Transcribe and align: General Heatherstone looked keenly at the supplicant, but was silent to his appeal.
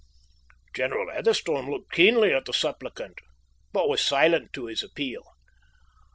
General 0.73 1.11
Heatherstone 1.13 1.69
looked 1.69 1.91
keenly 1.91 2.33
at 2.33 2.45
the 2.45 2.53
supplicant, 2.53 3.19
but 3.71 3.87
was 3.87 4.03
silent 4.03 4.51
to 4.53 4.65
his 4.65 4.81
appeal. 4.81 5.21